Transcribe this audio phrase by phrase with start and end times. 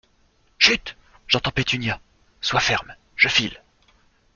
[0.57, 0.95] Chut!…
[1.27, 2.01] j’entends Pétunia!…
[2.41, 2.95] sois ferme!
[3.15, 3.61] je file!